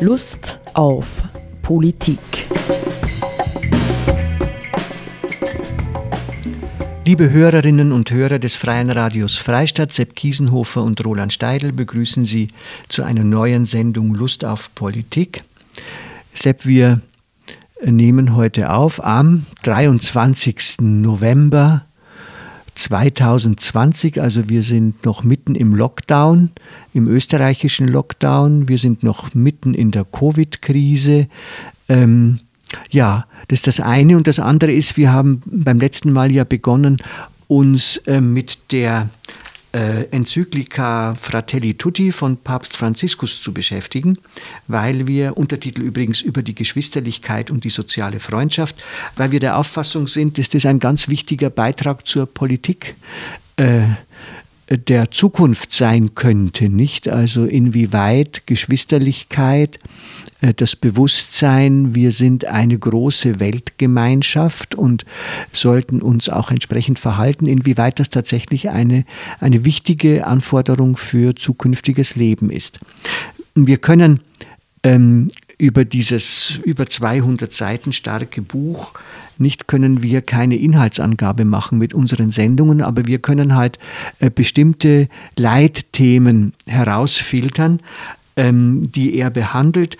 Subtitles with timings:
[0.00, 1.24] Lust auf
[1.60, 2.20] Politik.
[7.04, 12.46] Liebe Hörerinnen und Hörer des Freien Radios Freistadt, Sepp Kiesenhofer und Roland Steidl begrüßen Sie
[12.88, 15.42] zu einer neuen Sendung Lust auf Politik.
[16.32, 17.00] Sepp, wir
[17.84, 20.76] nehmen heute auf am 23.
[20.80, 21.87] November
[22.78, 26.50] 2020, also wir sind noch mitten im Lockdown,
[26.94, 31.26] im österreichischen Lockdown, wir sind noch mitten in der Covid-Krise.
[31.88, 32.38] Ähm,
[32.90, 34.16] ja, das ist das eine.
[34.16, 36.98] Und das andere ist, wir haben beim letzten Mal ja begonnen,
[37.48, 39.08] uns äh, mit der
[39.72, 44.18] äh, Enzyklika Fratelli Tutti von Papst Franziskus zu beschäftigen,
[44.66, 48.82] weil wir, Untertitel übrigens über die Geschwisterlichkeit und die soziale Freundschaft,
[49.16, 52.96] weil wir der Auffassung sind, dass das ein ganz wichtiger Beitrag zur Politik
[53.56, 53.82] äh,
[54.68, 57.08] der Zukunft sein könnte, nicht?
[57.08, 59.78] Also inwieweit Geschwisterlichkeit,
[60.40, 65.04] äh, das Bewusstsein, wir sind eine große Weltgemeinschaft und
[65.52, 69.04] sollten uns auch entsprechend verhalten, inwieweit das tatsächlich eine,
[69.40, 72.78] eine wichtige Anforderung für zukünftiges Leben ist.
[73.54, 74.20] Wir können
[74.82, 78.92] ähm, über dieses über 200 Seiten starke Buch
[79.40, 83.78] nicht können wir keine Inhaltsangabe machen mit unseren Sendungen, aber wir können halt
[84.18, 87.78] äh, bestimmte Leitthemen herausfiltern,
[88.36, 89.96] ähm, die er behandelt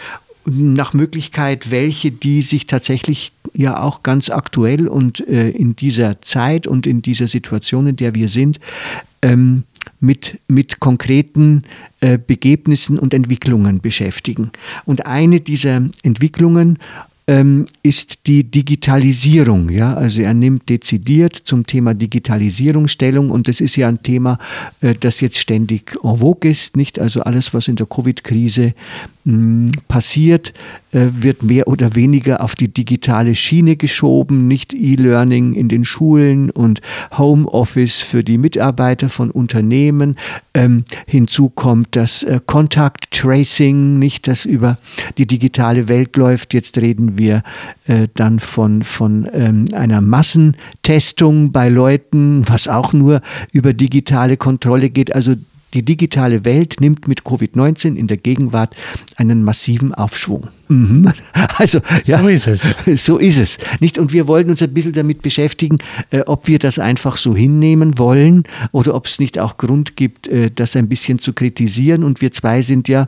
[0.50, 6.66] nach Möglichkeit welche, die sich tatsächlich ja auch ganz aktuell und äh, in dieser Zeit
[6.66, 8.60] und in dieser Situation, in der wir sind,
[9.22, 9.64] ähm,
[10.00, 11.62] mit, mit konkreten
[12.00, 14.50] äh, Begebnissen und Entwicklungen beschäftigen.
[14.84, 16.78] Und eine dieser Entwicklungen
[17.28, 19.68] ähm, ist die Digitalisierung.
[19.68, 19.94] Ja?
[19.94, 24.38] Also er nimmt dezidiert zum Thema Digitalisierung Stellung und das ist ja ein Thema,
[24.80, 26.76] äh, das jetzt ständig en vogue ist.
[26.76, 26.98] Nicht?
[26.98, 28.72] Also alles, was in der Covid-Krise
[29.88, 30.54] passiert,
[30.90, 36.50] äh, wird mehr oder weniger auf die digitale Schiene geschoben, nicht E-Learning in den Schulen
[36.50, 36.80] und
[37.16, 40.16] Homeoffice für die Mitarbeiter von Unternehmen.
[40.54, 44.78] Ähm, hinzu kommt das äh, Contact Tracing, nicht das über
[45.18, 46.54] die digitale Welt läuft.
[46.54, 47.42] Jetzt reden wir
[47.86, 53.20] äh, dann von, von ähm, einer Massentestung bei Leuten, was auch nur
[53.52, 55.14] über digitale Kontrolle geht.
[55.14, 55.34] Also
[55.74, 58.74] die digitale Welt nimmt mit Covid-19 in der Gegenwart
[59.16, 60.48] einen massiven Aufschwung.
[60.68, 61.12] Mhm.
[61.58, 62.76] Also, ja, so ist es.
[63.04, 63.58] So ist es.
[63.80, 63.98] Nicht?
[63.98, 65.78] Und wir wollten uns ein bisschen damit beschäftigen,
[66.10, 70.28] äh, ob wir das einfach so hinnehmen wollen oder ob es nicht auch Grund gibt,
[70.28, 72.04] äh, das ein bisschen zu kritisieren.
[72.04, 73.06] Und wir zwei sind ja,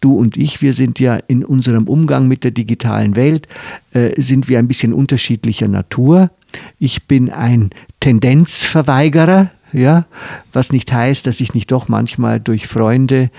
[0.00, 3.46] du und ich, wir sind ja in unserem Umgang mit der digitalen Welt,
[3.92, 6.30] äh, sind wir ein bisschen unterschiedlicher Natur.
[6.78, 10.06] Ich bin ein Tendenzverweigerer, ja,
[10.52, 13.30] was nicht heißt, dass ich nicht doch manchmal durch Freunde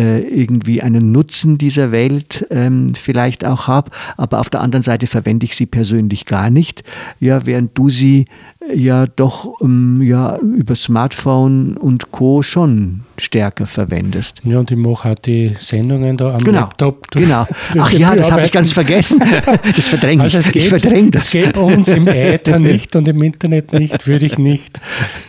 [0.00, 5.44] irgendwie einen Nutzen dieser Welt ähm, vielleicht auch habe, aber auf der anderen Seite verwende
[5.44, 6.82] ich sie persönlich gar nicht,
[7.20, 8.24] ja, während du sie
[8.68, 12.42] äh, ja doch ähm, ja, über Smartphone und Co.
[12.42, 14.40] schon stärker verwendest.
[14.44, 17.06] Ja, und ich mache auch die Sendungen da am genau, Laptop.
[17.12, 17.46] Genau.
[17.78, 19.22] Ach ja, das habe ich ganz vergessen.
[19.76, 20.56] Das verdränge also ich.
[20.56, 21.26] ich verdränge das.
[21.26, 24.80] Es geht uns im Äther nicht und im Internet nicht, würde ich nicht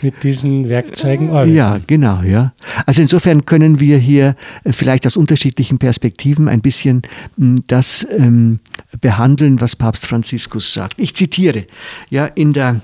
[0.01, 1.55] mit diesen Werkzeugen arbeiten.
[1.55, 2.53] Ja, genau, ja.
[2.85, 4.35] Also insofern können wir hier
[4.65, 7.01] vielleicht aus unterschiedlichen Perspektiven ein bisschen
[7.37, 8.59] hm, das ähm,
[9.01, 10.99] behandeln, was Papst Franziskus sagt.
[10.99, 11.65] Ich zitiere,
[12.09, 12.81] ja, in der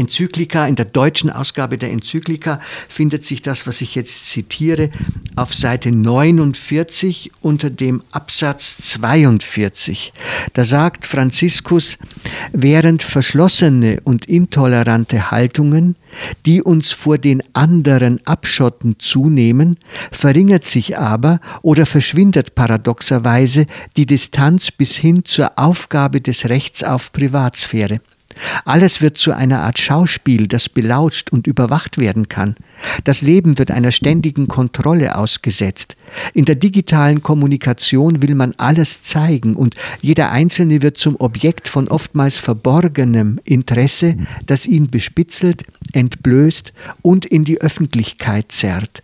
[0.00, 4.90] Enzyklika, in der deutschen Ausgabe der Enzyklika findet sich das, was ich jetzt zitiere,
[5.36, 10.12] auf Seite 49 unter dem Absatz 42.
[10.54, 11.98] Da sagt Franziskus,
[12.52, 15.96] während verschlossene und intolerante Haltungen,
[16.46, 19.76] die uns vor den anderen abschotten, zunehmen,
[20.10, 23.66] verringert sich aber oder verschwindet paradoxerweise
[23.96, 28.00] die Distanz bis hin zur Aufgabe des Rechts auf Privatsphäre.
[28.64, 32.54] Alles wird zu einer Art Schauspiel, das belautscht und überwacht werden kann.
[33.04, 35.96] Das Leben wird einer ständigen Kontrolle ausgesetzt.
[36.34, 41.88] In der digitalen Kommunikation will man alles zeigen und jeder Einzelne wird zum Objekt von
[41.88, 44.16] oftmals verborgenem Interesse,
[44.46, 46.72] das ihn bespitzelt, entblößt
[47.02, 49.02] und in die Öffentlichkeit zerrt.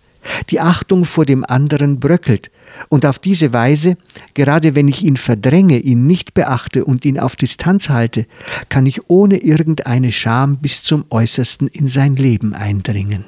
[0.50, 2.50] Die Achtung vor dem anderen bröckelt,
[2.88, 3.96] und auf diese Weise,
[4.34, 8.26] gerade wenn ich ihn verdränge, ihn nicht beachte und ihn auf Distanz halte,
[8.68, 13.24] kann ich ohne irgendeine Scham bis zum Äußersten in sein Leben eindringen.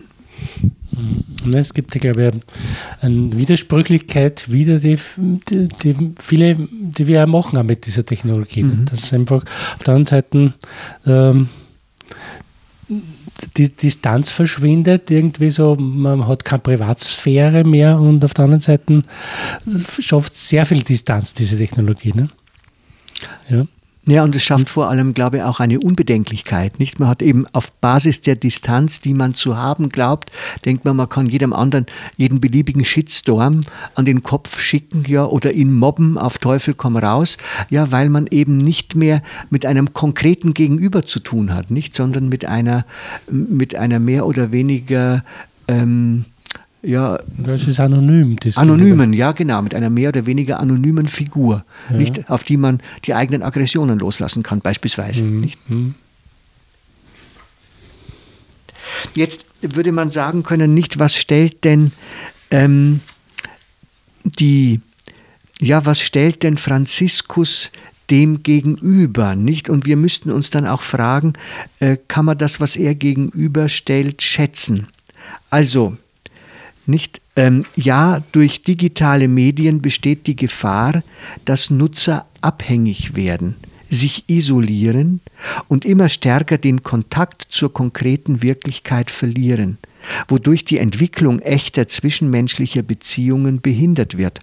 [1.53, 2.33] Es gibt, ich glaube,
[3.01, 8.65] eine Widersprüchlichkeit, wieder die, die, die, viele, die wir auch machen mit dieser Technologie.
[8.65, 8.85] Mhm.
[8.91, 10.55] Das ist einfach auf der anderen Seite
[11.07, 11.49] ähm,
[13.57, 19.03] die Distanz verschwindet, irgendwie so, man hat keine Privatsphäre mehr und auf der anderen Seite
[19.99, 22.13] schafft sehr viel Distanz, diese Technologie.
[22.15, 22.29] Ne?
[23.49, 23.65] Ja.
[24.09, 26.79] Ja, und es schafft vor allem, glaube ich, auch eine Unbedenklichkeit.
[26.79, 26.99] Nicht?
[26.99, 30.33] Man hat eben auf Basis der Distanz, die man zu haben glaubt,
[30.65, 31.85] denkt man, man kann jedem anderen
[32.17, 33.65] jeden beliebigen Shitstorm
[33.95, 37.37] an den Kopf schicken, ja, oder ihn mobben auf Teufel komm raus,
[37.69, 42.31] ja, weil man eben nicht mehr mit einem konkreten Gegenüber zu tun hat, nicht, sondern
[42.31, 42.87] mit einer,
[43.31, 45.23] mit einer mehr oder weniger
[45.69, 46.25] ähm,
[46.83, 48.37] ja, das ist anonym.
[48.55, 51.97] Anonymen, ja genau, mit einer mehr oder weniger anonymen Figur, ja.
[51.97, 55.25] nicht, auf die man die eigenen Aggressionen loslassen kann, beispielsweise.
[55.25, 55.41] Mhm.
[55.41, 55.71] Nicht?
[55.71, 55.95] Mhm.
[59.15, 61.93] Jetzt würde man sagen können, nicht, was stellt denn
[62.51, 63.01] ähm,
[64.25, 64.81] die,
[65.61, 67.71] ja, was stellt denn Franziskus
[68.11, 69.69] dem gegenüber, nicht?
[69.69, 71.35] Und wir müssten uns dann auch fragen,
[71.81, 74.87] äh, kann man das, was er gegenüberstellt, schätzen?
[75.51, 75.97] Also,
[76.89, 77.21] nicht?
[77.37, 81.03] Ähm, ja, durch digitale Medien besteht die Gefahr,
[81.45, 83.57] dass Nutzer abhängig werden,
[83.91, 85.21] sich isolieren
[85.69, 89.79] und immer stärker den Kontakt zur konkreten Wirklichkeit verlieren,
[90.29, 94.41] wodurch die Entwicklung echter zwischenmenschlicher Beziehungen behindert wird.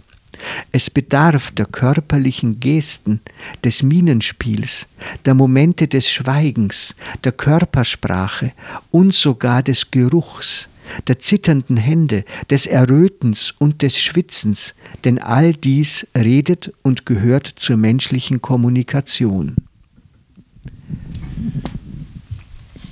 [0.72, 3.22] Es bedarf der körperlichen Gesten,
[3.64, 4.88] des Minenspiels,
[5.26, 8.52] der Momente des Schweigens, der Körpersprache
[8.92, 10.68] und sogar des Geruchs,
[11.08, 17.78] der zitternden Hände, des Errötens und des Schwitzens, denn all dies redet und gehört zur
[17.78, 19.56] menschlichen Kommunikation.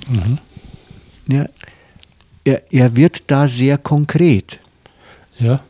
[0.08, 0.38] Mhm.
[1.26, 1.48] Ja,
[2.44, 4.58] er, er wird da sehr konkret.
[5.38, 5.64] Ja.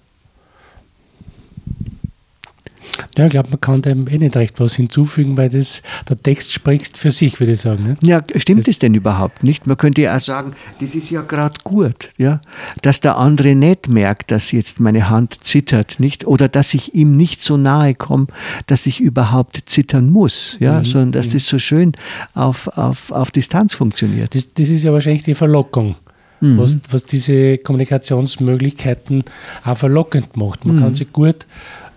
[3.16, 6.52] Ja, ich glaube, man kann dem eh nicht recht was hinzufügen, weil das, der Text
[6.52, 7.84] spricht für sich, würde ich sagen.
[7.84, 7.96] Ne?
[8.02, 9.66] Ja, stimmt das, es denn überhaupt nicht?
[9.66, 12.40] Man könnte ja auch sagen, das ist ja gerade gut, ja?
[12.82, 16.26] dass der andere nicht merkt, dass jetzt meine Hand zittert, nicht?
[16.26, 18.26] Oder dass ich ihm nicht so nahe komme,
[18.66, 20.80] dass ich überhaupt zittern muss, ja?
[20.80, 20.84] Mhm.
[20.84, 21.32] sondern dass mhm.
[21.34, 21.92] das so schön
[22.34, 24.34] auf, auf, auf Distanz funktioniert.
[24.34, 25.96] Das, das ist ja wahrscheinlich die Verlockung.
[26.40, 26.58] Mhm.
[26.58, 29.24] Was, was diese Kommunikationsmöglichkeiten
[29.64, 30.64] auch verlockend macht.
[30.64, 30.80] Man mhm.
[30.80, 31.46] kann sich gut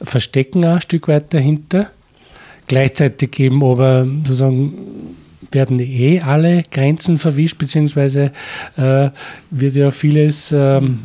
[0.01, 1.89] verstecken auch ein Stück weit dahinter.
[2.67, 4.73] Gleichzeitig eben aber sozusagen
[5.51, 8.31] werden eh alle Grenzen verwischt, beziehungsweise
[8.75, 9.09] äh,
[9.49, 10.99] wird ja vieles ähm,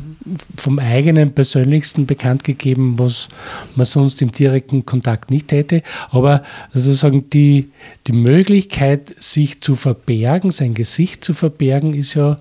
[0.56, 3.28] vom eigenen Persönlichsten bekannt gegeben, was
[3.74, 5.82] man sonst im direkten Kontakt nicht hätte.
[6.10, 6.42] Aber
[6.72, 7.70] sozusagen die,
[8.06, 12.38] die Möglichkeit, sich zu verbergen, sein Gesicht zu verbergen, ist ja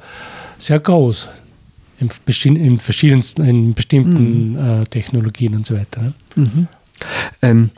[0.58, 1.30] sehr groß
[2.02, 4.82] in, in verschiedensten, in bestimmten mhm.
[4.82, 6.02] äh, Technologien und so weiter.
[6.02, 6.14] Ne?
[6.36, 6.68] Mhm.
[7.42, 7.70] Ähm,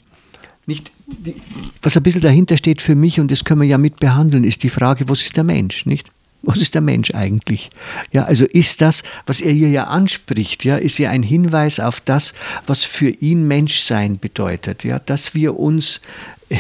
[0.65, 1.35] nicht, die,
[1.81, 4.63] was ein bisschen dahinter steht für mich, und das können wir ja mit behandeln, ist
[4.63, 6.09] die Frage, was ist der Mensch, nicht?
[6.45, 7.69] Was ist der Mensch eigentlich?
[8.11, 12.01] Ja, also ist das, was er hier ja anspricht, ja, ist ja ein Hinweis auf
[12.01, 12.33] das,
[12.67, 16.01] was für ihn Menschsein bedeutet, ja, dass wir uns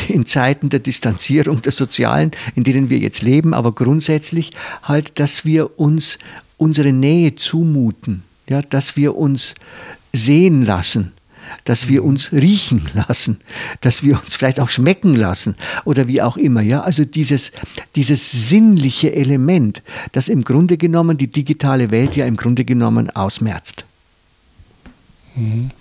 [0.07, 4.51] in Zeiten der Distanzierung der Sozialen, in denen wir jetzt leben, aber grundsätzlich
[4.83, 6.17] halt, dass wir uns
[6.63, 9.53] unsere Nähe zumuten, ja, dass wir uns
[10.13, 11.11] sehen lassen,
[11.65, 12.07] dass wir mhm.
[12.07, 13.37] uns riechen lassen,
[13.81, 16.61] dass wir uns vielleicht auch schmecken lassen oder wie auch immer.
[16.61, 16.81] Ja?
[16.81, 17.51] Also dieses,
[17.97, 19.81] dieses sinnliche Element,
[20.13, 23.83] das im Grunde genommen die digitale Welt ja im Grunde genommen ausmerzt.
[25.35, 25.71] Mhm.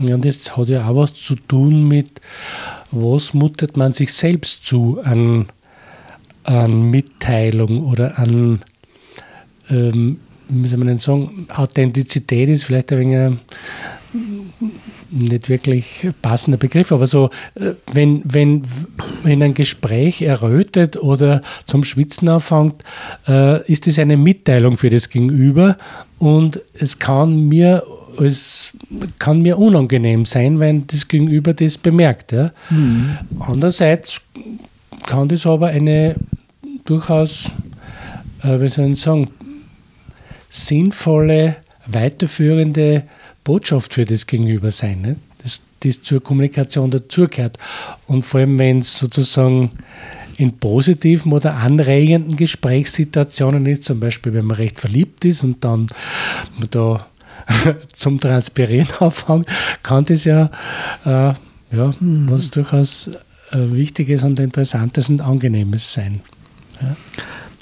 [0.00, 2.20] Ja, und das hat ja auch was zu tun mit,
[2.90, 5.46] was mutet man sich selbst zu an,
[6.44, 8.60] an Mitteilung oder an
[9.70, 10.18] ähm,
[10.48, 13.40] wie soll man denn sagen, Authentizität ist vielleicht ein wenig ein
[15.10, 18.62] nicht wirklich passender Begriff, aber so, äh, wenn, wenn,
[19.22, 22.82] wenn ein Gespräch errötet oder zum Schwitzen anfängt,
[23.28, 25.76] äh, ist es eine Mitteilung für das Gegenüber
[26.18, 27.82] und es kann mir,
[28.20, 28.76] es
[29.18, 32.32] kann mir unangenehm sein, wenn das Gegenüber das bemerkt.
[32.32, 32.50] Ja.
[32.70, 33.18] Mhm.
[33.40, 34.20] Andererseits
[35.06, 36.16] kann das aber eine
[36.84, 37.50] durchaus,
[38.42, 39.28] äh, wie soll ich sagen,
[40.54, 41.56] sinnvolle,
[41.86, 43.02] weiterführende
[43.42, 45.16] Botschaft für das Gegenüber sein, ne?
[45.42, 47.58] das, das zur Kommunikation dazugehört.
[48.06, 49.72] Und vor allem, wenn es sozusagen
[50.36, 55.88] in positiven oder anregenden Gesprächssituationen ist, zum Beispiel wenn man recht verliebt ist und dann
[56.58, 57.06] man da
[57.92, 59.46] zum Transpirieren aufhängt,
[59.82, 60.50] kann das ja,
[61.04, 61.34] äh,
[61.76, 62.30] ja mhm.
[62.30, 63.10] was durchaus
[63.50, 66.20] äh, Wichtiges und Interessantes und Angenehmes sein.
[66.80, 66.96] Ja.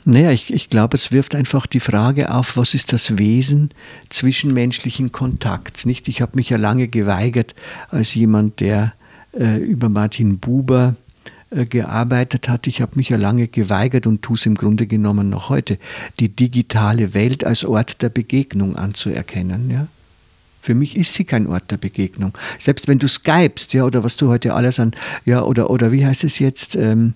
[0.05, 3.71] Naja, ich, ich glaube, es wirft einfach die Frage auf, was ist das Wesen
[4.09, 5.87] zwischenmenschlichen Kontakts?
[5.87, 6.09] Nicht?
[6.09, 7.55] Ich habe mich ja lange geweigert,
[7.91, 8.95] als jemand, der
[9.33, 10.97] äh, über Martin Buber
[11.51, 12.67] äh, gearbeitet hat.
[12.67, 15.79] Ich habe mich ja lange geweigert und tue es im Grunde genommen noch heute,
[16.19, 19.71] die digitale Welt als Ort der Begegnung anzuerkennen.
[19.71, 19.87] Ja?
[20.63, 22.39] Für mich ist sie kein Ort der Begegnung.
[22.57, 24.93] Selbst wenn du skypst, ja, oder was du heute alles an,
[25.25, 27.15] ja, oder, oder wie heißt es jetzt, ähm,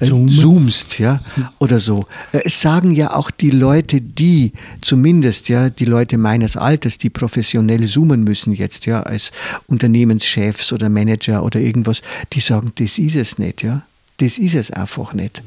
[0.00, 0.28] äh, Zoom.
[0.28, 1.22] zoomst, ja,
[1.60, 2.06] oder so.
[2.32, 7.10] Äh, es sagen ja auch die Leute, die zumindest, ja, die Leute meines Alters, die
[7.10, 9.30] professionell zoomen müssen jetzt, ja, als
[9.68, 13.82] Unternehmenschefs oder Manager oder irgendwas, die sagen, das ist es nicht, ja.
[14.16, 15.44] Das ist es einfach nicht.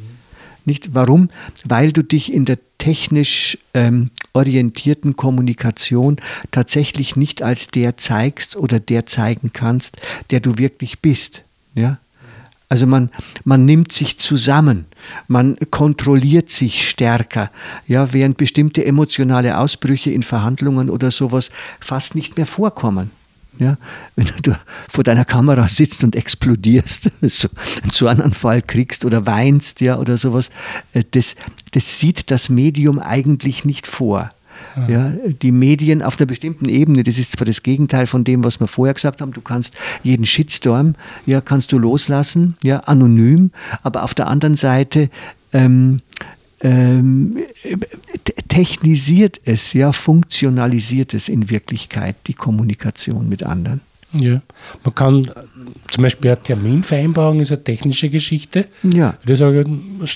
[0.65, 0.93] Nicht?
[0.93, 1.29] Warum?
[1.65, 6.17] Weil du dich in der technisch ähm, orientierten Kommunikation
[6.51, 9.97] tatsächlich nicht als der zeigst oder der zeigen kannst,
[10.31, 11.43] der du wirklich bist.
[11.75, 11.99] Ja?
[12.73, 13.11] Also man,
[13.43, 14.85] man nimmt sich zusammen,
[15.27, 17.51] man kontrolliert sich stärker,
[17.87, 23.11] ja, während bestimmte emotionale Ausbrüche in Verhandlungen oder sowas fast nicht mehr vorkommen.
[23.59, 23.77] Ja,
[24.15, 24.57] wenn du
[24.89, 27.49] vor deiner Kamera sitzt und explodierst, so
[27.81, 30.49] einen Zornanfall kriegst oder weinst, ja, oder sowas,
[30.93, 31.35] äh, das,
[31.71, 34.29] das sieht das Medium eigentlich nicht vor.
[34.75, 34.87] Ja.
[34.87, 35.13] ja.
[35.41, 38.67] die Medien auf einer bestimmten Ebene, das ist zwar das Gegenteil von dem, was wir
[38.67, 40.95] vorher gesagt haben, du kannst jeden Shitstorm,
[41.25, 43.51] ja, kannst du loslassen, ja, anonym,
[43.83, 45.09] aber auf der anderen Seite
[45.53, 46.01] ähm,
[46.63, 47.37] ähm,
[48.47, 53.81] technisiert es, ja, funktionalisiert es in Wirklichkeit die Kommunikation mit anderen.
[54.15, 54.41] Ja,
[54.83, 55.31] man kann
[55.89, 58.65] zum Beispiel eine Terminvereinbarung ist eine technische Geschichte.
[58.83, 59.15] Ja.
[59.25, 59.65] Das sage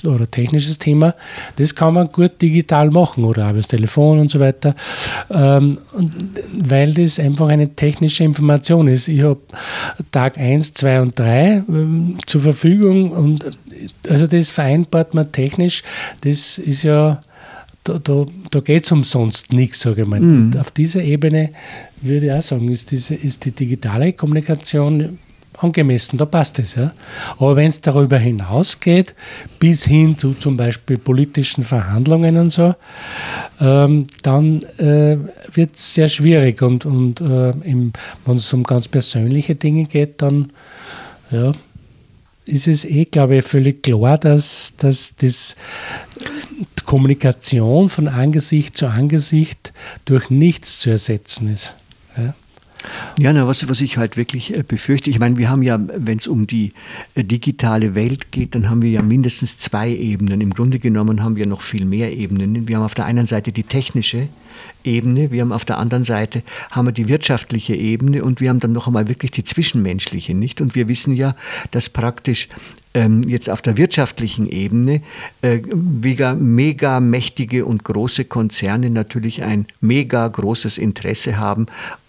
[0.03, 1.15] oder ein technisches Thema.
[1.55, 4.75] Das kann man gut digital machen oder auch das Telefon und so weiter,
[5.31, 5.79] ähm,
[6.53, 9.07] weil das einfach eine technische Information ist.
[9.07, 9.39] Ich habe
[10.11, 13.57] Tag 1, 2 und 3 ähm, zur Verfügung und
[14.07, 15.83] also das vereinbart man technisch.
[16.21, 17.21] Das ist ja
[17.87, 20.19] da, da, da geht es umsonst nichts, sage ich mal.
[20.19, 20.57] Mhm.
[20.59, 21.51] Auf dieser Ebene
[22.01, 25.19] würde ich auch sagen, ist, diese, ist die digitale Kommunikation
[25.57, 26.75] angemessen, da passt es.
[26.75, 26.93] Ja.
[27.39, 29.15] Aber wenn es darüber hinausgeht,
[29.59, 32.75] bis hin zu zum Beispiel politischen Verhandlungen und so,
[33.59, 35.17] ähm, dann äh,
[35.53, 36.61] wird es sehr schwierig.
[36.61, 37.93] Und, und äh, wenn
[38.27, 40.51] es um ganz persönliche Dinge geht, dann
[41.31, 41.51] ja,
[42.47, 45.55] ist es eh, glaube ich, völlig klar, dass, dass das
[46.85, 49.73] Kommunikation von Angesicht zu Angesicht
[50.05, 51.73] durch nichts zu ersetzen ist.
[52.15, 52.33] Ja.
[53.19, 56.17] Ja, na, was, was ich halt wirklich äh, befürchte, ich meine, wir haben ja, wenn
[56.17, 56.73] es um die
[57.15, 60.41] äh, digitale Welt geht, dann haben wir ja mindestens zwei Ebenen.
[60.41, 62.67] Im Grunde genommen haben wir noch viel mehr Ebenen.
[62.67, 64.29] Wir haben auf der einen Seite die technische
[64.83, 68.59] Ebene, wir haben auf der anderen Seite haben wir die wirtschaftliche Ebene und wir haben
[68.59, 70.61] dann noch einmal wirklich die zwischenmenschliche, nicht?
[70.61, 71.33] Und wir wissen ja,
[71.71, 72.47] dass praktisch
[72.93, 75.01] ähm, jetzt auf der wirtschaftlichen Ebene
[75.41, 81.67] äh, mega, mega mächtige und große Konzerne natürlich ein mega großes Interesse haben,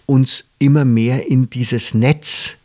[0.09, 2.57] uns immer mehr in dieses Netz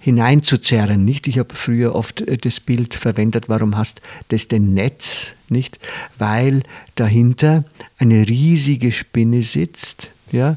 [0.00, 1.26] hineinzuzerren, nicht?
[1.26, 5.78] Ich habe früher oft äh, das Bild verwendet, warum hast das denn Netz, nicht?
[6.18, 6.62] Weil
[6.94, 7.64] dahinter
[7.98, 10.56] eine riesige Spinne sitzt, ja,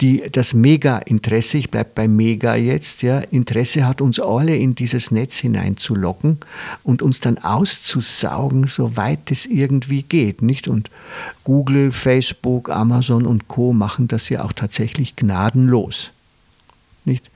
[0.00, 5.10] die das Mega-Interesse, ich bleibe bei Mega jetzt, ja, Interesse hat, uns alle in dieses
[5.10, 6.38] Netz hineinzulocken
[6.82, 10.68] und uns dann auszusaugen, soweit es irgendwie geht, nicht?
[10.68, 10.90] Und
[11.44, 13.72] Google, Facebook, Amazon und Co.
[13.72, 16.10] machen das ja auch tatsächlich gnadenlos,
[17.04, 17.30] nicht?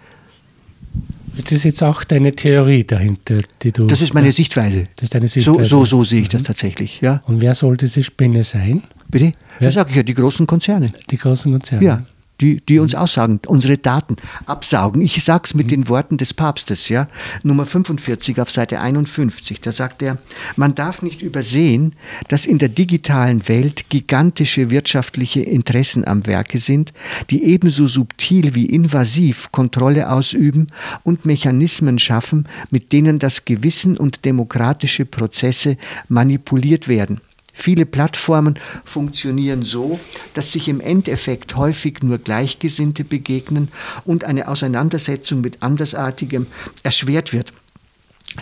[1.36, 3.86] Ist das jetzt auch deine Theorie dahinter, die du.
[3.86, 4.84] Das ist meine Sichtweise.
[4.96, 5.64] Das ist deine Sichtweise.
[5.64, 6.46] So, so, so sehe ich das mhm.
[6.46, 7.22] tatsächlich, ja.
[7.26, 8.82] Und wer soll diese Spinne sein?
[9.12, 9.30] Bitte?
[9.60, 9.68] Wer?
[9.68, 10.92] Das sage ich ja, die großen Konzerne.
[11.10, 11.84] Die großen Konzerne.
[11.84, 12.02] Ja
[12.42, 14.16] die, die uns aussagen, unsere Daten
[14.46, 15.00] absaugen.
[15.00, 15.70] Ich sage es mit mhm.
[15.70, 17.08] den Worten des Papstes, ja.
[17.42, 20.18] Nummer 45 auf Seite 51, da sagt er,
[20.56, 21.94] man darf nicht übersehen,
[22.28, 26.92] dass in der digitalen Welt gigantische wirtschaftliche Interessen am Werke sind,
[27.30, 30.66] die ebenso subtil wie invasiv Kontrolle ausüben
[31.04, 35.76] und Mechanismen schaffen, mit denen das Gewissen und demokratische Prozesse
[36.08, 37.20] manipuliert werden.
[37.52, 40.00] Viele Plattformen funktionieren so,
[40.34, 43.68] dass sich im Endeffekt häufig nur Gleichgesinnte begegnen
[44.04, 46.46] und eine Auseinandersetzung mit Andersartigem
[46.82, 47.52] erschwert wird.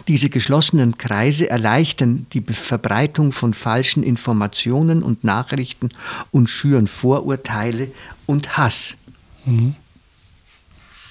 [0.07, 5.89] Diese geschlossenen Kreise erleichtern die Verbreitung von falschen Informationen und Nachrichten
[6.31, 7.91] und schüren Vorurteile
[8.27, 8.97] und Hass.
[9.45, 9.75] Mhm.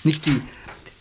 [0.05, 0.41] Nicht die,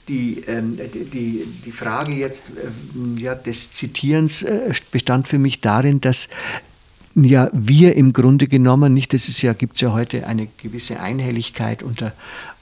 [0.08, 6.00] die, ähm, die, die Frage jetzt äh, ja, des Zitierens äh, bestand für mich darin,
[6.00, 6.28] dass
[7.24, 11.00] ja wir im Grunde genommen nicht, das ist ja, gibt es ja heute eine gewisse
[11.00, 12.12] Einhelligkeit unter,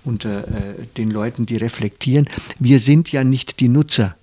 [0.04, 2.28] unter äh, den Leuten, die reflektieren.
[2.58, 4.16] Wir sind ja nicht die Nutzer.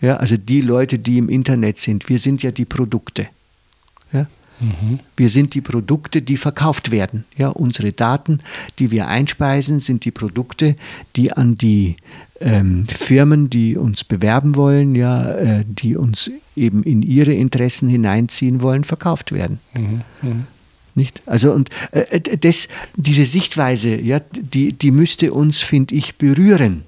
[0.00, 3.28] Ja, also die Leute, die im Internet sind, wir sind ja die Produkte.
[4.12, 4.26] Ja?
[5.16, 7.24] Wir sind die Produkte, die verkauft werden.
[7.36, 8.40] Ja, unsere Daten,
[8.78, 10.76] die wir einspeisen, sind die Produkte,
[11.16, 11.96] die an die
[12.40, 18.62] ähm, Firmen, die uns bewerben wollen, ja, äh, die uns eben in ihre Interessen hineinziehen
[18.62, 19.58] wollen, verkauft werden.
[20.94, 21.22] Nicht?
[21.26, 26.82] Also und äh, das, diese Sichtweise, ja, die, die müsste uns, finde ich, berühren.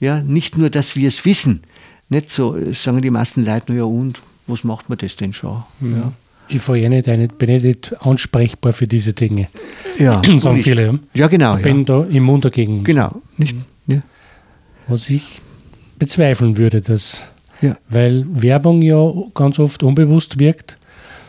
[0.00, 1.62] Ja, nicht nur, dass wir es wissen.
[2.10, 5.62] Nicht so, sagen die meisten Leute, ja und, was macht man das denn schon?
[5.80, 5.96] Mhm.
[5.96, 6.12] Ja.
[6.48, 9.48] Ich vorher nicht, nicht, bin nicht ansprechbar für diese Dinge.
[9.98, 10.86] Ja, Sagen ich- viele.
[10.86, 10.98] Ja.
[11.14, 11.56] Ja, genau.
[11.56, 11.84] Ich bin Ja.
[11.84, 12.84] da immun dagegen.
[12.84, 13.22] Genau.
[13.36, 13.56] Nicht?
[13.86, 14.00] Ja.
[14.86, 15.40] Was ich
[15.98, 17.22] bezweifeln würde, dass,
[17.62, 17.76] Ja.
[17.88, 20.76] weil Werbung ja ganz oft unbewusst wirkt,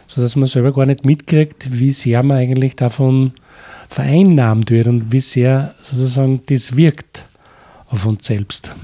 [0.07, 3.31] sodass man selber gar nicht mitkriegt, wie sehr man eigentlich davon
[3.89, 7.23] vereinnahmt wird und wie sehr sozusagen das wirkt
[7.87, 8.75] auf uns selbst.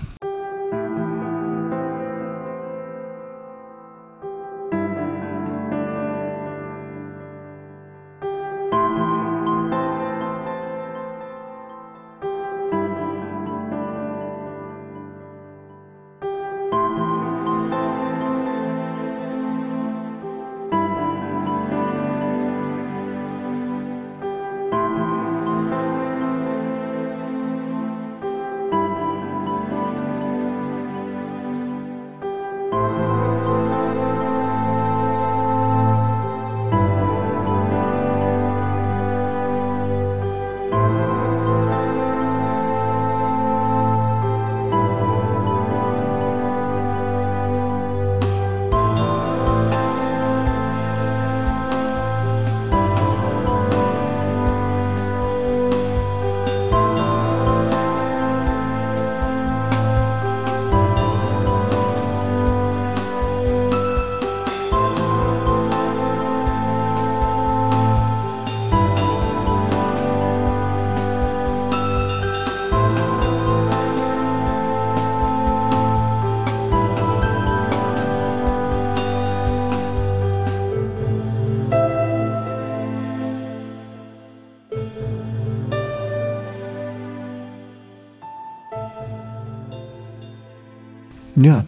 [91.43, 91.65] Ja.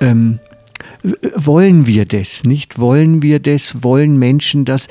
[0.00, 0.38] Ähm,
[1.34, 2.78] wollen wir das nicht?
[2.78, 3.82] Wollen wir das?
[3.82, 4.88] Wollen Menschen das?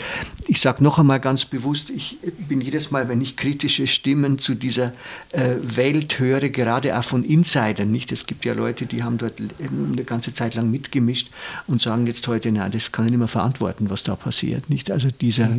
[0.47, 4.55] Ich sage noch einmal ganz bewusst, ich bin jedes Mal, wenn ich kritische Stimmen zu
[4.55, 4.93] dieser
[5.31, 8.11] äh, Welt höre, gerade auch von Insidern, nicht?
[8.13, 11.29] Es gibt ja Leute, die haben dort eben eine ganze Zeit lang mitgemischt
[11.67, 14.89] und sagen jetzt heute, na, das kann ich nicht mehr verantworten, was da passiert, nicht?
[14.89, 15.57] Also dieser,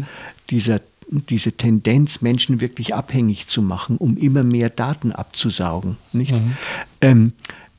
[0.49, 5.97] dieser diese Tendenz, Menschen wirklich abhängig zu machen, um immer mehr Daten abzusaugen.
[6.13, 6.35] Nicht?
[7.01, 7.33] Ähm,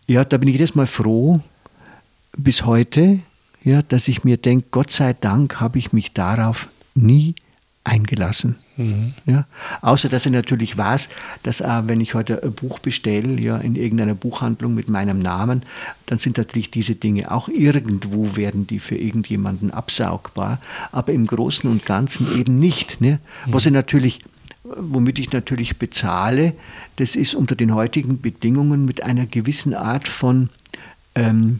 [0.09, 1.39] ja, da bin ich jedes Mal froh,
[2.35, 3.19] bis heute,
[3.63, 7.35] ja, dass ich mir denke, Gott sei Dank habe ich mich darauf nie
[7.83, 8.55] eingelassen.
[9.25, 9.45] Ja,
[9.81, 11.09] außer dass ich natürlich weiß,
[11.43, 15.63] dass auch, wenn ich heute ein Buch bestelle, ja, in irgendeiner Buchhandlung mit meinem Namen,
[16.05, 20.59] dann sind natürlich diese Dinge auch irgendwo werden die für irgendjemanden absaugbar,
[20.93, 23.01] aber im Großen und Ganzen eben nicht.
[23.01, 23.19] Ne?
[23.47, 24.21] Was ich natürlich
[24.77, 26.53] womit ich natürlich bezahle,
[26.97, 30.49] das ist unter den heutigen Bedingungen mit einer gewissen Art von,
[31.15, 31.60] ähm,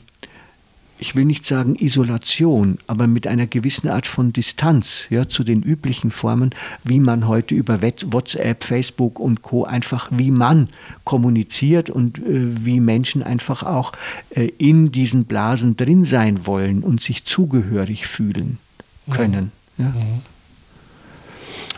[0.98, 5.63] ich will nicht sagen Isolation, aber mit einer gewissen Art von Distanz ja, zu den
[5.63, 6.50] üblichen Formen,
[6.84, 9.63] wie man heute über WhatsApp, Facebook und Co.
[9.63, 10.67] einfach, wie man
[11.06, 13.93] kommuniziert und äh, wie Menschen einfach auch
[14.32, 18.58] äh, in diesen Blasen drin sein wollen und sich zugehörig fühlen
[19.10, 19.52] können.
[19.78, 19.93] Ja.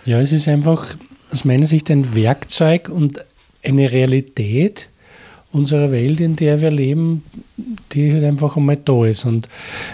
[0.03, 0.95] Ja, es ist einfach
[1.31, 3.23] aus meiner Sicht ein Werkzeug und
[3.63, 4.89] eine Realität
[5.51, 7.23] unserer Welt, in der wir leben,
[7.91, 9.25] die halt einfach einmal da ist.
[9.25, 9.47] Und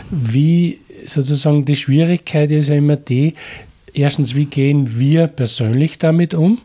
[0.09, 3.33] wie sozusagen die Schwierigkeit ist ja immer die,
[3.93, 6.59] erstens, wie gehen wir persönlich damit um?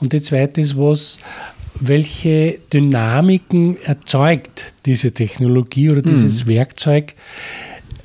[0.00, 1.18] Und die zweite ist, was,
[1.80, 7.14] welche Dynamiken erzeugt diese Technologie oder dieses Werkzeug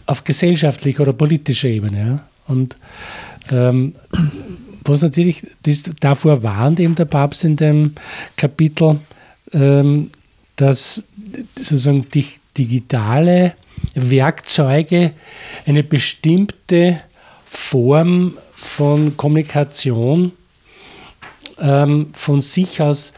[0.05, 1.97] auf gesellschaftlicher oder politischer Ebene.
[1.99, 2.27] Ja?
[2.47, 2.77] Und
[3.51, 3.95] ähm,
[4.85, 7.95] was natürlich, das, davor warnt eben der Papst in dem
[8.35, 8.99] Kapitel,
[9.53, 10.11] ähm,
[10.55, 11.03] dass
[11.55, 12.05] sozusagen
[12.57, 13.53] digitale
[13.95, 15.11] Werkzeuge
[15.65, 17.01] eine bestimmte
[17.45, 20.31] Form von Kommunikation
[21.59, 23.13] ähm, von sich aus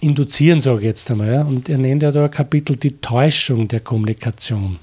[0.00, 1.32] induzieren, sage ich jetzt einmal.
[1.32, 1.42] Ja?
[1.42, 4.78] Und er nennt ja da ein Kapitel die Täuschung der Kommunikation.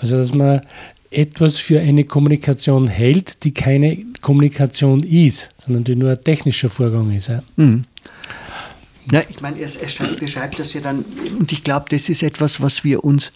[0.00, 0.60] Also, dass man
[1.12, 7.14] etwas für eine Kommunikation hält, die keine Kommunikation ist, sondern die nur ein technischer Vorgang
[7.14, 7.28] ist.
[7.28, 7.42] Ja.
[7.56, 7.84] Mhm.
[9.10, 11.04] Na, ich meine, er, schreibt, beschreibt das ja dann,
[11.38, 13.32] und ich glaube, das ist etwas, was wir uns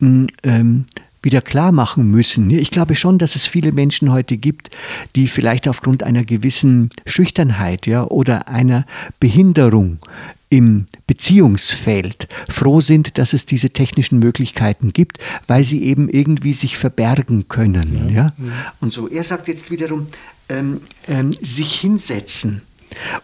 [0.00, 0.84] mh, ähm,
[1.24, 2.50] wieder klar machen müssen.
[2.50, 4.70] Ich glaube schon, dass es viele Menschen heute gibt,
[5.16, 8.86] die vielleicht aufgrund einer gewissen Schüchternheit ja, oder einer
[9.20, 9.98] Behinderung
[10.50, 16.76] im Beziehungsfeld froh sind, dass es diese technischen Möglichkeiten gibt, weil sie eben irgendwie sich
[16.76, 18.10] verbergen können.
[18.14, 18.32] Ja.
[18.38, 18.52] ja?
[18.80, 20.06] Und so, er sagt jetzt wiederum,
[20.48, 22.62] ähm, ähm, sich hinsetzen,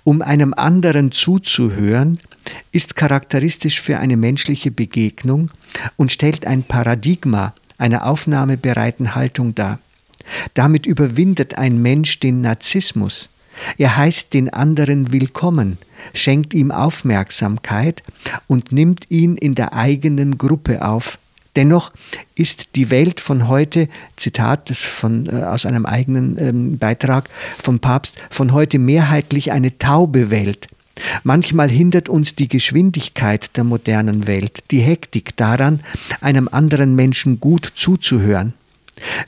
[0.03, 2.19] um einem anderen zuzuhören,
[2.73, 5.51] ist charakteristisch für eine menschliche Begegnung
[5.97, 9.79] und stellt ein Paradigma einer aufnahmebereiten Haltung dar.
[10.55, 13.31] Damit überwindet ein Mensch den Narzissmus,
[13.79, 15.79] er heißt den anderen willkommen,
[16.15, 18.03] schenkt ihm Aufmerksamkeit
[18.47, 21.19] und nimmt ihn in der eigenen Gruppe auf.
[21.57, 21.93] Dennoch
[22.37, 27.29] ist die Welt von heute, Zitat von, äh, aus einem eigenen ähm, Beitrag
[27.61, 30.69] vom Papst, von heute mehrheitlich eine taube Welt.
[31.23, 35.81] Manchmal hindert uns die Geschwindigkeit der modernen Welt, die Hektik daran,
[36.21, 38.55] einem anderen Menschen gut zuzuhören.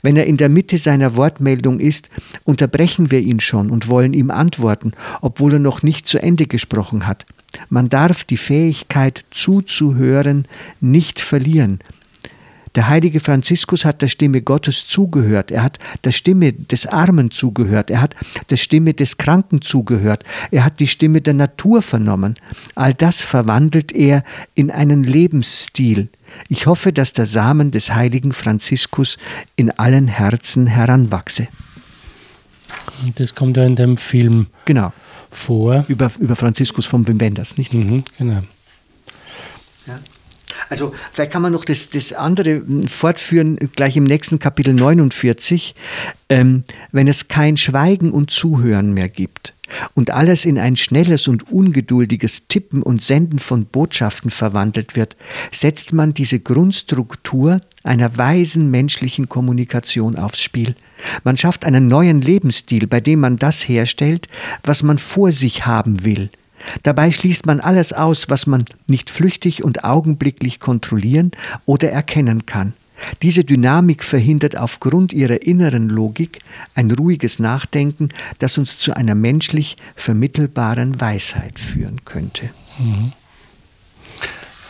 [0.01, 2.09] Wenn er in der Mitte seiner Wortmeldung ist,
[2.43, 7.07] unterbrechen wir ihn schon und wollen ihm antworten, obwohl er noch nicht zu Ende gesprochen
[7.07, 7.25] hat.
[7.69, 10.47] Man darf die Fähigkeit zuzuhören
[10.79, 11.79] nicht verlieren.
[12.75, 17.89] Der heilige Franziskus hat der Stimme Gottes zugehört, er hat der Stimme des Armen zugehört,
[17.89, 18.15] er hat
[18.49, 22.35] der Stimme des Kranken zugehört, er hat die Stimme der Natur vernommen.
[22.75, 24.23] All das verwandelt er
[24.55, 26.09] in einen Lebensstil,
[26.49, 29.17] ich hoffe, dass der Samen des heiligen Franziskus
[29.55, 31.47] in allen Herzen heranwachse.
[33.15, 34.93] Das kommt ja in dem Film genau.
[35.29, 35.85] vor.
[35.87, 37.73] Über, über Franziskus von Wim Wenders, nicht?
[37.73, 38.41] Mhm, genau.
[39.85, 39.99] Ja.
[40.69, 45.75] Also vielleicht kann man noch das, das andere fortführen, gleich im nächsten Kapitel 49,
[46.29, 49.53] ähm, wenn es kein Schweigen und Zuhören mehr gibt
[49.95, 55.15] und alles in ein schnelles und ungeduldiges Tippen und Senden von Botschaften verwandelt wird,
[55.51, 60.75] setzt man diese Grundstruktur einer weisen menschlichen Kommunikation aufs Spiel.
[61.23, 64.27] Man schafft einen neuen Lebensstil, bei dem man das herstellt,
[64.63, 66.29] was man vor sich haben will.
[66.83, 71.31] Dabei schließt man alles aus, was man nicht flüchtig und augenblicklich kontrollieren
[71.65, 72.73] oder erkennen kann.
[73.21, 76.39] Diese Dynamik verhindert aufgrund ihrer inneren Logik
[76.75, 82.49] ein ruhiges Nachdenken, das uns zu einer menschlich vermittelbaren Weisheit führen könnte.
[82.79, 83.13] Mhm.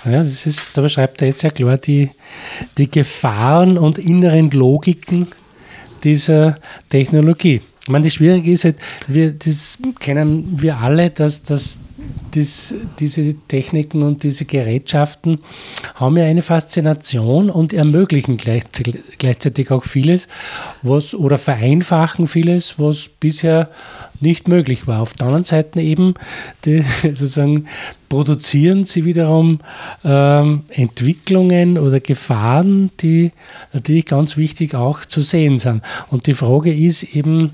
[0.05, 2.09] Ja, das ist, da beschreibt er jetzt sehr klar die,
[2.77, 5.27] die Gefahren und inneren Logiken
[6.03, 6.57] dieser
[6.89, 7.61] Technologie.
[7.83, 11.79] Ich meine, das Schwierige ist halt, wir, das kennen wir alle, dass, dass
[12.31, 15.39] das, diese Techniken und diese Gerätschaften
[15.95, 20.27] haben ja eine Faszination und ermöglichen gleichzeitig auch vieles,
[20.81, 23.69] was oder vereinfachen vieles, was bisher
[24.19, 25.01] nicht möglich war.
[25.01, 26.15] Auf der anderen Seite eben
[26.65, 27.67] die, sozusagen
[28.09, 29.59] produzieren sie wiederum
[30.03, 33.31] ähm, Entwicklungen oder Gefahren, die
[33.73, 35.83] natürlich ganz wichtig auch zu sehen sind.
[36.09, 37.51] Und die Frage ist eben,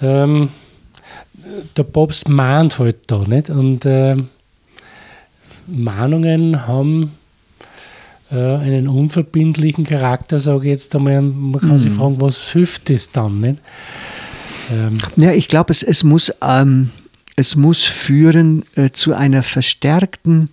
[0.00, 0.50] ähm,
[1.76, 3.50] der Papst mahnt halt da, nicht?
[3.50, 4.16] Und äh,
[5.66, 7.12] Mahnungen haben
[8.30, 11.22] äh, einen unverbindlichen Charakter, sage ich jetzt einmal.
[11.22, 11.78] Man kann mhm.
[11.78, 13.58] sich fragen, was hilft das dann, nicht?
[14.70, 16.90] Ähm, ja, ich glaube, es, es, muss, ähm,
[17.36, 20.48] es muss führen äh, zu einer verstärkten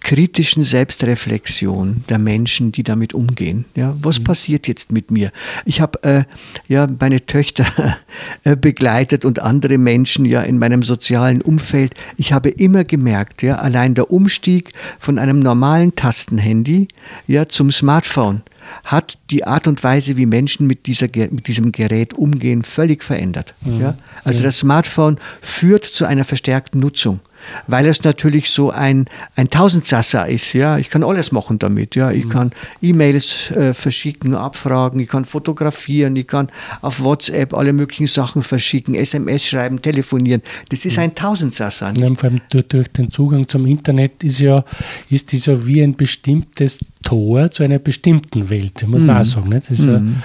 [0.00, 3.64] kritischen Selbstreflexion der Menschen, die damit umgehen.
[3.74, 4.24] Ja, was mhm.
[4.24, 5.32] passiert jetzt mit mir?
[5.64, 6.24] Ich habe äh,
[6.68, 7.66] ja meine Töchter
[8.44, 11.94] äh, begleitet und andere Menschen ja in meinem sozialen Umfeld.
[12.16, 16.88] Ich habe immer gemerkt, ja, allein der Umstieg von einem normalen Tastenhandy
[17.26, 18.42] ja zum Smartphone
[18.84, 23.54] hat die Art und Weise, wie Menschen mit, dieser, mit diesem Gerät umgehen, völlig verändert.
[23.62, 23.80] Mhm.
[23.80, 23.98] Ja?
[24.24, 27.20] Also das Smartphone führt zu einer verstärkten Nutzung
[27.66, 29.06] weil es natürlich so ein,
[29.36, 30.52] ein Tausendsasser ist.
[30.52, 30.78] Ja?
[30.78, 31.94] Ich kann alles machen damit.
[31.94, 32.10] Ja?
[32.10, 32.30] Ich mhm.
[32.30, 36.48] kann E-Mails äh, verschicken, abfragen, ich kann fotografieren, ich kann
[36.82, 40.42] auf WhatsApp alle möglichen Sachen verschicken, SMS schreiben, telefonieren.
[40.68, 41.04] Das ist mhm.
[41.04, 41.92] ein Tausendsasser.
[41.96, 44.64] Ja, vor allem durch, den Zugang zum Internet ist ja,
[45.10, 49.20] ist ja wie ein bestimmtes Tor zu einer bestimmten Welt, muss man mhm.
[49.20, 49.48] auch sagen.
[49.48, 49.70] Nicht?
[49.70, 50.22] Das ist ja mhm.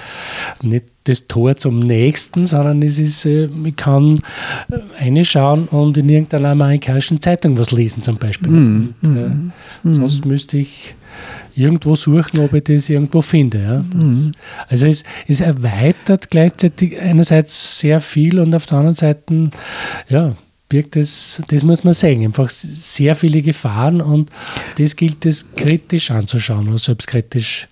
[0.62, 4.20] nicht das Tor zum nächsten, sondern es ist, äh, ich kann
[4.70, 8.50] äh, reinschauen und in irgendeiner amerikanischen Zeitung was lesen zum Beispiel.
[8.50, 10.94] Mm, und, äh, mm, sonst müsste ich
[11.54, 13.62] irgendwo suchen, ob ich das irgendwo finde.
[13.62, 13.84] Ja.
[13.92, 14.32] Das, mm.
[14.68, 19.50] Also es, es, erweitert gleichzeitig einerseits sehr viel und auf der anderen Seite,
[20.08, 20.34] ja,
[20.68, 24.30] birgt es, das muss man sagen, einfach sehr viele Gefahren und
[24.78, 27.68] das gilt es kritisch anzuschauen oder selbstkritisch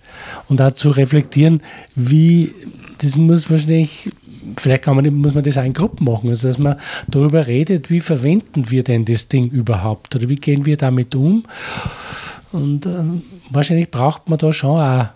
[0.47, 1.61] und auch zu reflektieren,
[1.95, 2.53] wie
[2.99, 4.09] das muss wahrscheinlich,
[4.57, 6.77] vielleicht kann man, muss man das auch in Gruppen machen, also dass man
[7.07, 11.43] darüber redet, wie verwenden wir denn das Ding überhaupt oder wie gehen wir damit um.
[12.51, 15.07] Und ähm, wahrscheinlich braucht man da schon auch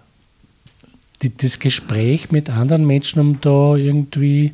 [1.21, 4.53] die, das Gespräch mit anderen Menschen, um da irgendwie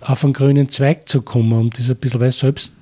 [0.00, 2.72] auf einen grünen Zweig zu kommen, um das ein bisschen, weil selbst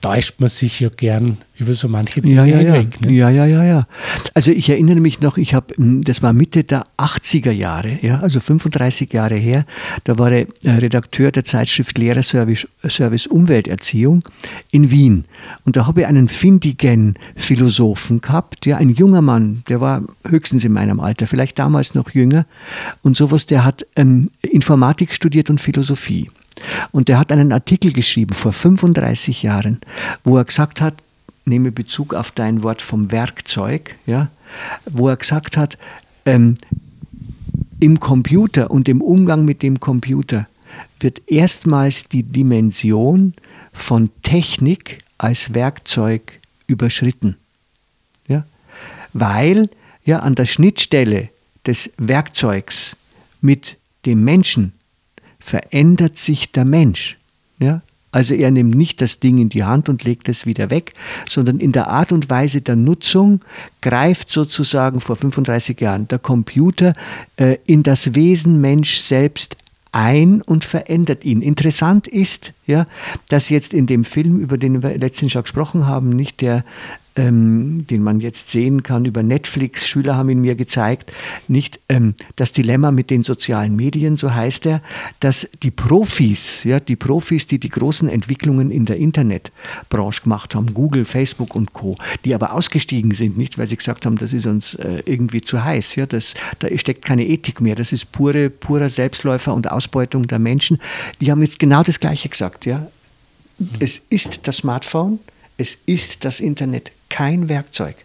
[0.00, 2.98] täuscht man sich ja gern über so manche Dinge ja, ja, hinweg.
[3.00, 3.08] Ja.
[3.08, 3.16] Ne?
[3.16, 3.86] ja, ja, ja, ja.
[4.34, 8.20] Also ich erinnere mich noch, ich habe, hm, das war Mitte der 80er Jahre, ja,
[8.20, 9.64] also 35 Jahre her,
[10.04, 14.22] da war er äh, Redakteur der Zeitschrift Lehrerservice Service Umwelterziehung
[14.70, 15.24] in Wien.
[15.64, 20.64] Und da habe ich einen findigen Philosophen gehabt, ja, ein junger Mann, der war höchstens
[20.64, 22.46] in meinem Alter, vielleicht damals noch jünger.
[23.02, 26.30] Und sowas, der hat ähm, Informatik studiert und Philosophie.
[26.92, 29.80] Und der hat einen Artikel geschrieben vor 35 Jahren,
[30.24, 30.94] wo er gesagt hat,
[31.44, 34.28] nehme Bezug auf dein Wort vom Werkzeug, ja,
[34.86, 35.78] wo er gesagt hat,
[36.26, 36.54] ähm,
[37.80, 40.46] im Computer und im Umgang mit dem Computer
[41.00, 43.34] wird erstmals die Dimension
[43.72, 47.36] von Technik als Werkzeug überschritten.
[48.26, 48.44] Ja?
[49.12, 49.68] Weil
[50.04, 51.28] ja an der Schnittstelle
[51.66, 52.96] des Werkzeugs
[53.40, 54.72] mit dem Menschen
[55.48, 57.16] verändert sich der Mensch.
[57.58, 57.82] Ja?
[58.10, 60.94] Also er nimmt nicht das Ding in die Hand und legt es wieder weg,
[61.28, 63.42] sondern in der Art und Weise der Nutzung
[63.82, 66.94] greift sozusagen vor 35 Jahren der Computer
[67.36, 69.56] äh, in das Wesen Mensch selbst
[69.92, 71.42] ein und verändert ihn.
[71.42, 72.86] Interessant ist, ja,
[73.28, 76.64] dass jetzt in dem Film, über den wir letztens schon gesprochen haben, nicht der
[77.18, 79.86] ähm, den man jetzt sehen kann über Netflix.
[79.86, 81.12] Schüler haben ihn mir gezeigt.
[81.48, 84.82] Nicht ähm, das Dilemma mit den sozialen Medien, so heißt er,
[85.20, 90.74] dass die Profis, ja, die Profis, die die großen Entwicklungen in der Internetbranche gemacht haben,
[90.74, 94.46] Google, Facebook und Co., die aber ausgestiegen sind, nicht, weil sie gesagt haben, das ist
[94.46, 98.50] uns äh, irgendwie zu heiß, ja, das, da steckt keine Ethik mehr, das ist pure,
[98.50, 100.78] purer Selbstläufer und Ausbeutung der Menschen.
[101.20, 102.88] Die haben jetzt genau das Gleiche gesagt, ja.
[103.80, 105.18] Es ist das Smartphone,
[105.56, 107.96] es ist das Internet kein Werkzeug,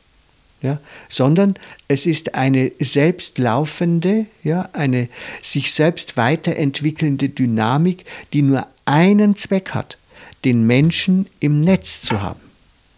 [0.63, 1.53] ja, sondern
[1.87, 5.07] es ist eine selbstlaufende, ja, eine
[5.43, 9.99] sich selbst weiterentwickelnde Dynamik, die nur einen Zweck hat,
[10.45, 12.39] den Menschen im Netz zu haben.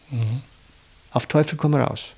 [0.10, 0.42] Mhm.
[1.12, 2.14] Auf Teufel komm raus.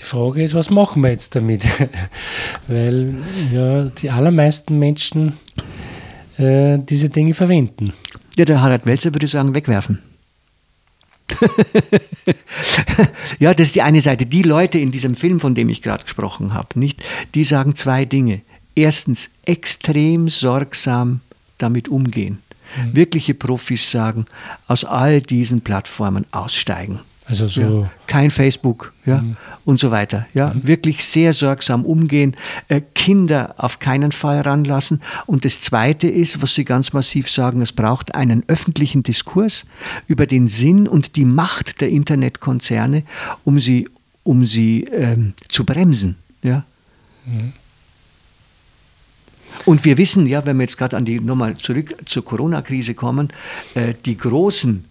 [0.00, 1.62] Die Frage ist, was machen wir jetzt damit?
[2.66, 3.14] Weil
[3.52, 5.38] ja, die allermeisten Menschen
[6.36, 7.92] äh, diese Dinge verwenden.
[8.36, 10.11] Ja, der Harald Melzer würde sagen, wegwerfen.
[13.38, 14.26] ja, das ist die eine Seite.
[14.26, 17.02] Die Leute in diesem Film, von dem ich gerade gesprochen habe, nicht,
[17.34, 18.40] die sagen zwei Dinge.
[18.74, 21.20] Erstens, extrem sorgsam
[21.58, 22.42] damit umgehen.
[22.76, 22.96] Mhm.
[22.96, 24.26] Wirkliche Profis sagen,
[24.66, 27.00] aus all diesen Plattformen aussteigen.
[27.26, 29.36] Also so ja, kein Facebook ja, mhm.
[29.64, 30.26] und so weiter.
[30.34, 30.66] Ja, mhm.
[30.66, 32.36] Wirklich sehr sorgsam umgehen,
[32.68, 35.00] äh, Kinder auf keinen Fall ranlassen.
[35.24, 39.64] Und das Zweite ist, was Sie ganz massiv sagen, es braucht einen öffentlichen Diskurs
[40.08, 43.04] über den Sinn und die Macht der Internetkonzerne,
[43.44, 43.88] um sie,
[44.24, 46.16] um sie ähm, zu bremsen.
[46.42, 46.64] Ja.
[47.24, 47.54] Mhm.
[49.64, 53.28] Und wir wissen ja, wenn wir jetzt gerade an die nochmal zurück zur Corona-Krise kommen,
[53.74, 54.84] äh, die großen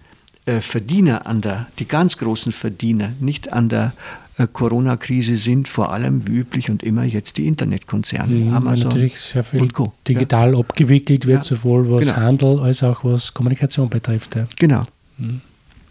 [0.46, 3.94] Verdiener an der, die ganz großen Verdiener nicht an der
[4.38, 9.20] äh, Corona-Krise sind vor allem wie üblich und immer jetzt die Internetkonzerne, mhm, Amazon natürlich
[9.20, 9.94] sehr viel und Co.
[10.08, 10.60] digital ja.
[10.60, 11.44] abgewickelt wird, ja.
[11.44, 12.16] sowohl was genau.
[12.16, 14.36] Handel als auch was Kommunikation betrifft.
[14.36, 14.48] Ja.
[14.58, 14.84] Genau.
[15.18, 15.42] Mhm.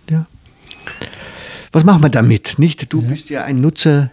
[0.09, 0.27] Ja.
[1.73, 2.59] Was machen wir damit?
[2.59, 2.93] Nicht?
[2.93, 4.11] Du bist ja ein Nutzer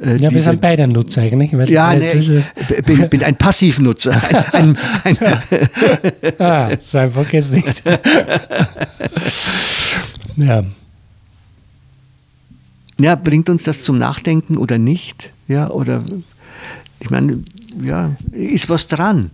[0.00, 1.50] äh, ja, wir sind beide Nutzer eigentlich.
[1.70, 2.44] Ja, nee, ich
[2.84, 4.20] bin, bin, ein Passivnutzer.
[4.52, 7.82] Ein, ein, ein ah, einfach jetzt nicht.
[10.36, 10.64] ja.
[13.00, 15.30] Ja, bringt uns das zum Nachdenken oder nicht?
[15.48, 16.04] Ja, oder
[17.00, 17.42] ich meine,
[17.82, 19.30] ja, ist was dran,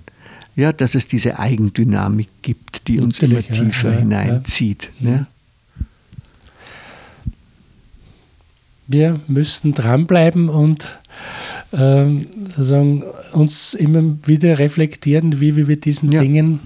[0.56, 4.90] ja, dass es diese Eigendynamik gibt, die uns Natürlich, immer tiefer ja, hineinzieht.
[5.00, 5.10] Ja.
[5.10, 5.26] Ne?
[8.86, 10.86] Wir müssen dranbleiben und
[11.72, 16.20] ähm, sozusagen uns immer wieder reflektieren, wie wir mit diesen ja.
[16.20, 16.60] Dingen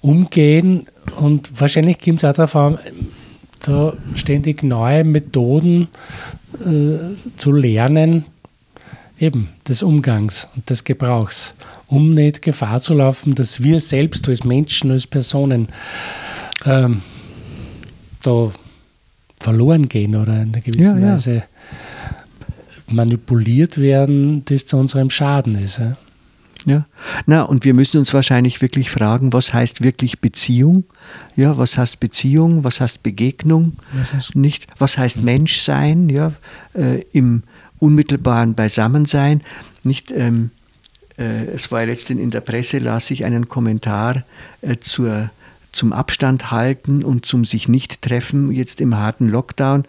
[0.00, 0.86] umgehen.
[1.18, 2.78] Und wahrscheinlich gibt es auch darauf an,
[3.64, 5.88] da ständig neue Methoden
[6.60, 8.24] äh, zu lernen,
[9.18, 11.54] eben des Umgangs und des Gebrauchs,
[11.86, 15.68] um nicht Gefahr zu laufen, dass wir selbst als Menschen, als Personen
[16.64, 17.02] ähm,
[18.22, 18.52] da
[19.40, 21.44] verloren gehen oder in einer gewissen ja, Weise
[22.88, 25.78] manipuliert werden, das zu unserem Schaden ist.
[25.78, 25.96] Ja.
[26.66, 26.86] Ja,
[27.24, 30.84] na, und wir müssen uns wahrscheinlich wirklich fragen, was heißt wirklich Beziehung?
[31.36, 32.64] Ja, was heißt Beziehung?
[32.64, 33.76] Was heißt Begegnung?
[34.12, 34.66] Was nicht?
[34.76, 36.10] Was heißt Menschsein?
[36.10, 36.32] Ja,
[36.74, 37.44] äh, im
[37.78, 39.42] unmittelbaren Beisammensein.
[39.84, 40.50] Nicht, ähm,
[41.16, 44.24] äh, es war letztens in der Presse, las ich einen Kommentar
[44.60, 45.30] äh, zur
[45.72, 49.84] zum Abstand halten und zum sich nicht treffen, jetzt im harten Lockdown.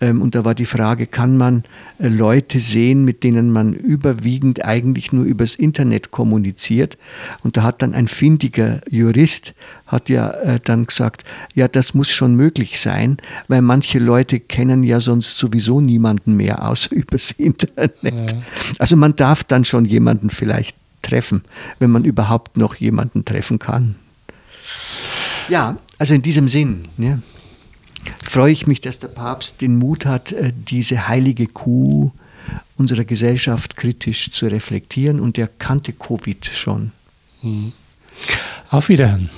[0.00, 1.64] Ähm, und da war die Frage, kann man
[1.98, 6.98] äh, Leute sehen, mit denen man überwiegend eigentlich nur übers Internet kommuniziert?
[7.42, 9.54] Und da hat dann ein findiger Jurist,
[9.86, 13.16] hat ja äh, dann gesagt, ja, das muss schon möglich sein,
[13.48, 17.94] weil manche Leute kennen ja sonst sowieso niemanden mehr außer übers Internet.
[18.02, 18.26] Ja.
[18.78, 21.42] Also man darf dann schon jemanden vielleicht treffen,
[21.78, 23.96] wenn man überhaupt noch jemanden treffen kann.
[25.48, 27.18] Ja, also in diesem Sinn ja,
[28.24, 32.12] freue ich mich, dass der Papst den Mut hat, äh, diese heilige Kuh
[32.76, 36.90] unserer Gesellschaft kritisch zu reflektieren und er kannte Covid schon.
[38.70, 39.30] Auf Wiederhören.